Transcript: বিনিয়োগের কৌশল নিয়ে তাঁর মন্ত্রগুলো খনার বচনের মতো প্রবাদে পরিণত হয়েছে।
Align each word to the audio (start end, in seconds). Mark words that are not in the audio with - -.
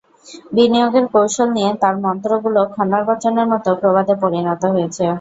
বিনিয়োগের 0.53 1.05
কৌশল 1.13 1.47
নিয়ে 1.57 1.71
তাঁর 1.81 1.95
মন্ত্রগুলো 2.05 2.59
খনার 2.73 3.03
বচনের 3.09 3.47
মতো 3.53 3.69
প্রবাদে 3.81 4.15
পরিণত 4.23 4.61
হয়েছে। 4.73 5.03